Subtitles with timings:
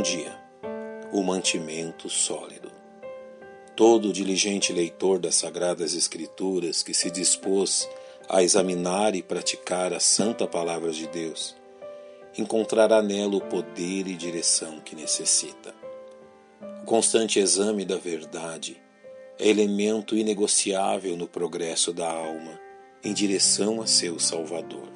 [0.00, 0.34] Bom dia.
[1.12, 2.72] O mantimento sólido.
[3.76, 7.86] Todo diligente leitor das Sagradas Escrituras que se dispôs
[8.26, 11.54] a examinar e praticar a santa palavra de Deus,
[12.38, 15.74] encontrará nela o poder e direção que necessita.
[16.82, 18.80] O constante exame da verdade
[19.38, 22.58] é elemento inegociável no progresso da alma
[23.04, 24.88] em direção a seu Salvador.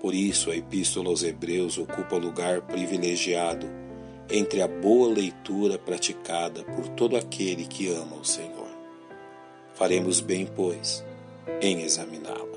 [0.00, 3.84] Por isso, a Epístola aos Hebreus ocupa lugar privilegiado
[4.30, 8.66] entre a boa leitura praticada por todo aquele que ama o Senhor.
[9.74, 11.04] Faremos bem, pois,
[11.60, 12.56] em examiná-la.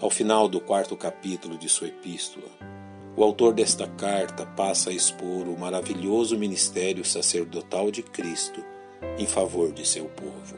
[0.00, 2.48] Ao final do quarto capítulo de sua epístola,
[3.16, 8.64] o autor desta carta passa a expor o maravilhoso ministério sacerdotal de Cristo
[9.18, 10.56] em favor de seu povo,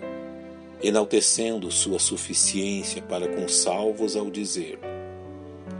[0.82, 4.78] enaltecendo sua suficiência para com salvos ao dizer: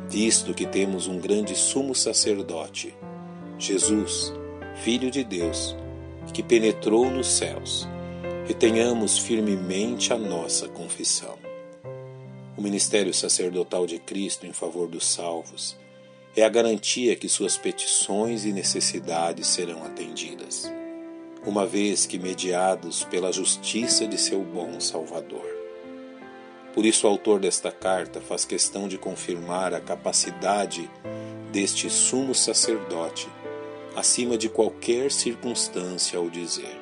[0.09, 2.95] Visto que temos um grande sumo sacerdote,
[3.61, 4.33] Jesus,
[4.83, 5.77] Filho de Deus,
[6.33, 7.87] que penetrou nos céus,
[8.47, 11.39] retenhamos firmemente a nossa confissão.
[12.57, 15.77] O ministério sacerdotal de Cristo em favor dos salvos
[16.35, 20.73] é a garantia que suas petições e necessidades serão atendidas,
[21.45, 25.45] uma vez que mediados pela justiça de seu bom Salvador.
[26.73, 30.91] Por isso, o autor desta carta faz questão de confirmar a capacidade
[31.53, 33.29] deste sumo sacerdote
[33.97, 36.79] acima de qualquer circunstância ao dizer,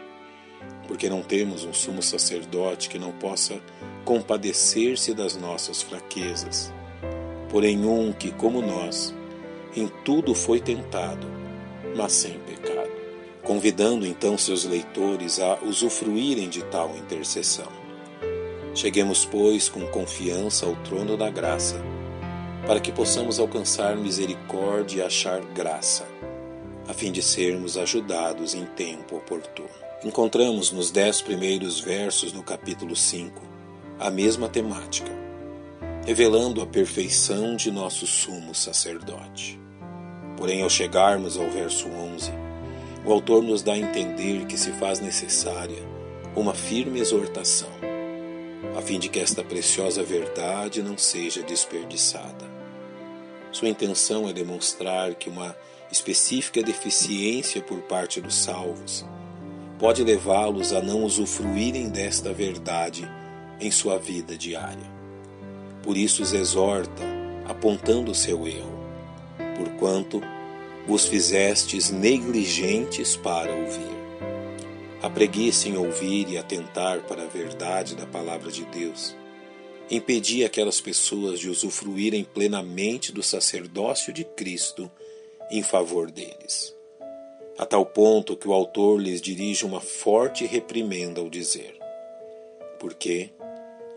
[0.87, 3.61] porque não temos um sumo sacerdote que não possa
[4.05, 6.73] compadecer-se das nossas fraquezas,
[7.49, 9.15] porém um que, como nós,
[9.75, 11.27] em tudo foi tentado,
[11.97, 12.91] mas sem pecado,
[13.43, 17.79] convidando então seus leitores a usufruírem de tal intercessão.
[18.75, 21.83] Cheguemos, pois, com confiança ao trono da graça,
[22.67, 26.18] para que possamos alcançar misericórdia e achar graça
[26.89, 29.69] a fim de sermos ajudados em tempo oportuno.
[30.03, 33.43] Encontramos nos dez primeiros versos do capítulo 5
[34.01, 35.11] a mesma temática,
[36.07, 39.61] revelando a perfeição de nosso sumo sacerdote.
[40.39, 42.31] Porém, ao chegarmos ao verso 11,
[43.05, 45.83] o autor nos dá a entender que se faz necessária
[46.35, 47.69] uma firme exortação,
[48.79, 52.49] a fim de que esta preciosa verdade não seja desperdiçada.
[53.53, 55.55] Sua intenção é demonstrar que uma
[55.91, 59.05] específica deficiência por parte dos salvos
[59.79, 63.09] pode levá-los a não usufruírem desta verdade
[63.61, 64.99] em sua vida diária.
[65.83, 67.03] Por isso os exorta,
[67.47, 68.79] apontando o seu erro,
[69.57, 70.21] porquanto
[70.87, 73.99] vos fizestes negligentes para ouvir.
[75.01, 79.15] A preguiça em ouvir e atentar para a verdade da palavra de Deus
[79.91, 84.91] impedia aquelas pessoas de usufruírem plenamente do sacerdócio de Cristo
[85.51, 86.75] em favor deles.
[87.59, 91.77] A tal ponto que o autor lhes dirige uma forte reprimenda ao dizer:
[92.79, 93.31] Porque,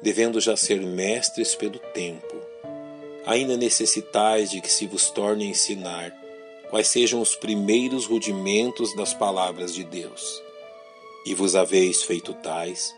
[0.01, 2.35] devendo já ser mestres pelo tempo,
[3.25, 6.11] ainda necessitais de que se vos torne a ensinar
[6.69, 10.41] quais sejam os primeiros rudimentos das palavras de Deus.
[11.25, 12.95] E vos haveis feito tais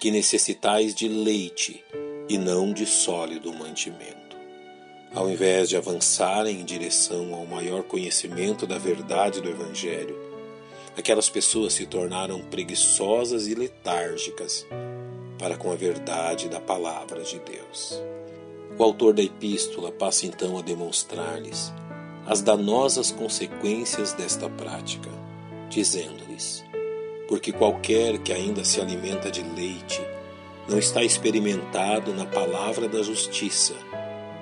[0.00, 1.84] que necessitais de leite
[2.28, 4.29] e não de sólido mantimento.
[5.12, 10.16] Ao invés de avançarem em direção ao maior conhecimento da verdade do Evangelho,
[10.96, 14.64] aquelas pessoas se tornaram preguiçosas e letárgicas
[15.36, 18.00] para com a verdade da palavra de Deus.
[18.78, 21.72] O autor da epístola passa então a demonstrar-lhes
[22.24, 25.10] as danosas consequências desta prática,
[25.68, 26.64] dizendo-lhes:
[27.26, 30.00] Porque qualquer que ainda se alimenta de leite
[30.68, 33.74] não está experimentado na palavra da justiça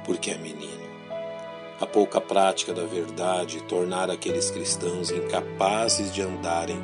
[0.09, 0.89] porque é menino.
[1.79, 6.81] A pouca prática da verdade tornara aqueles cristãos incapazes de andarem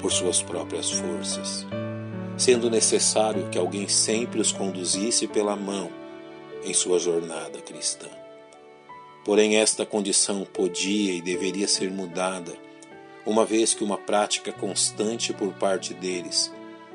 [0.00, 1.66] por suas próprias forças,
[2.38, 5.90] sendo necessário que alguém sempre os conduzisse pela mão
[6.64, 8.06] em sua jornada cristã.
[9.24, 12.52] Porém, esta condição podia e deveria ser mudada,
[13.26, 16.52] uma vez que uma prática constante por parte deles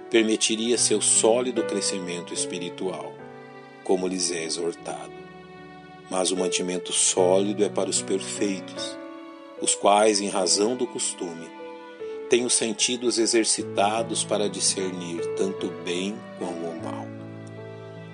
[0.10, 3.14] permitiria seu sólido crescimento espiritual,
[3.84, 5.26] como lhes é exortado
[6.10, 8.98] mas o mantimento sólido é para os perfeitos,
[9.62, 11.50] os quais, em razão do costume,
[12.30, 17.08] têm os sentidos exercitados para discernir tanto o bem como o mal.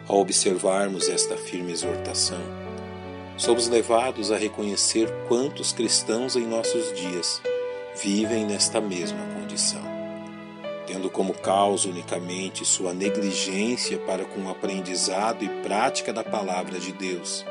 [0.08, 2.42] Ao observarmos esta firme exortação,
[3.38, 7.42] somos levados a reconhecer quantos cristãos em nossos dias
[8.02, 9.84] vivem nesta mesma condição,
[10.86, 16.92] tendo como causa unicamente sua negligência para com o aprendizado e prática da palavra de
[16.92, 17.46] Deus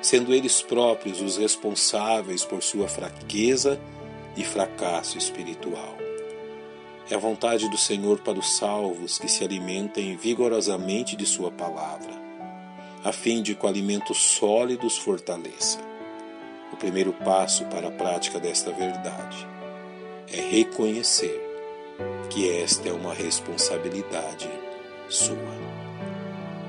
[0.00, 3.80] sendo eles próprios os responsáveis por sua fraqueza
[4.36, 5.96] e fracasso espiritual.
[7.08, 12.12] É a vontade do Senhor para os salvos que se alimentem vigorosamente de Sua palavra,
[13.04, 15.78] a fim de que o alimento sólido os fortaleça.
[16.72, 19.46] O primeiro passo para a prática desta verdade
[20.28, 21.40] é reconhecer
[22.28, 24.50] que esta é uma responsabilidade
[25.08, 25.36] sua.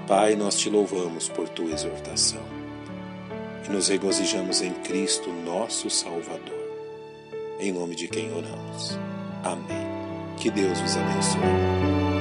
[0.07, 2.56] Pai, nós te louvamos por tua exortação
[3.67, 6.67] e nos regozijamos em Cristo, nosso Salvador.
[7.59, 8.97] Em nome de quem oramos.
[9.43, 9.87] Amém.
[10.37, 12.16] Que Deus os abençoe.